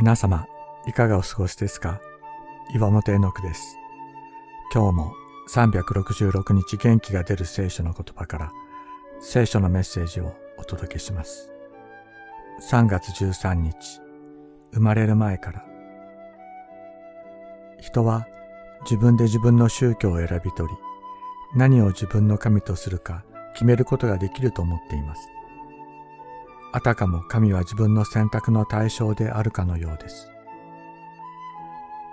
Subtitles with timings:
[0.00, 0.46] 皆様、
[0.86, 2.00] いかがお過ごしですか？
[2.74, 3.76] 岩本絵の句です。
[4.72, 5.12] 今日も
[5.50, 8.52] 366日元気が出る聖書の言葉から
[9.20, 11.52] 聖書のメッセージをお届けします。
[12.70, 14.00] 3月13日、
[14.72, 15.66] 生まれる前から。
[17.78, 18.26] 人は
[18.84, 20.78] 自分で自分の宗教を選び取り、
[21.54, 23.22] 何を自分の神とするか
[23.52, 25.28] 決めることができると思っています。
[26.72, 30.30] あたかも神は自分の選択の対象であるかのようです。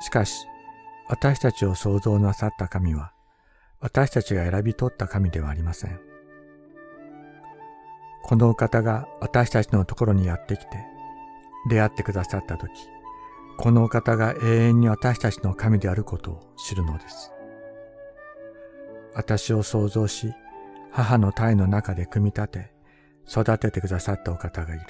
[0.00, 0.46] しかし、
[1.08, 3.12] 私たちを創造なさった神は、
[3.80, 6.00] 私たちが選び取った神ではありません。
[8.22, 10.86] このお方が私たちのところにやってきて、
[11.68, 12.70] 出会ってくださったとき、
[13.58, 17.32] このお方が永遠に私たちの神であることを知るのです。
[19.14, 20.32] 私を創造し、
[20.90, 22.73] 母の体の中で組み立て、
[23.28, 24.84] 育ててくださったお方がいる。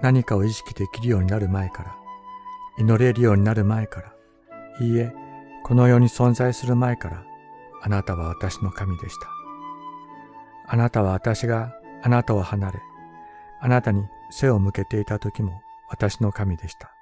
[0.00, 1.96] 何かを意識できるようになる前から、
[2.78, 4.12] 祈れるようになる前から、
[4.80, 5.12] いいえ、
[5.64, 7.24] この世に存在する前から、
[7.82, 9.28] あなたは私の神でした。
[10.68, 12.78] あなたは私があなたを離れ、
[13.60, 16.92] あなたに背を向けていた時も私の神でした。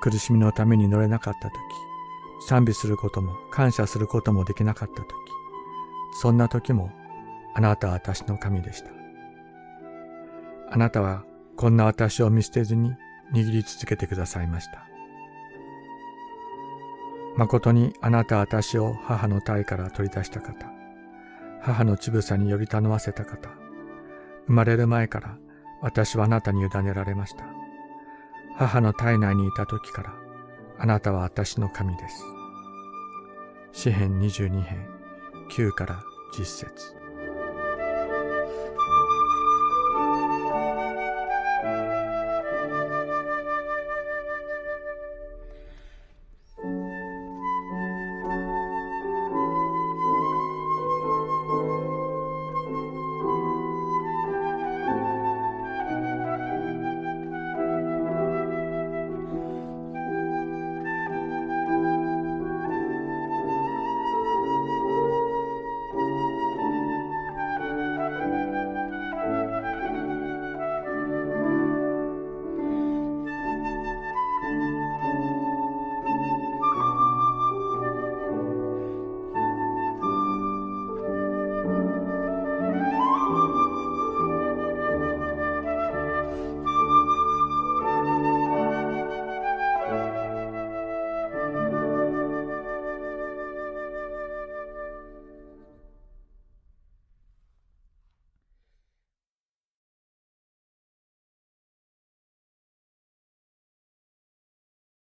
[0.00, 1.56] 苦しみのために乗れなかった時、
[2.48, 5.06] 賛美することも感謝することもできなかった時、
[6.20, 6.90] そんな時も
[7.54, 8.90] あなたは私の神でした。
[10.70, 11.24] あなたは
[11.56, 12.92] こんな私を見捨てずに
[13.32, 14.86] 握り続けてくださいました。
[17.36, 20.66] 誠にあなたは私を母の体から取り出した方、
[21.60, 23.50] 母の乳房により頼ませた方、
[24.46, 25.36] 生まれる前から
[25.82, 27.44] 私はあなたに委ねられました。
[28.56, 30.14] 母の体内にいた時から
[30.78, 32.24] あなたは私の神です。
[33.72, 34.95] 詩編22編
[35.48, 36.02] 9から
[36.32, 37.05] 10節。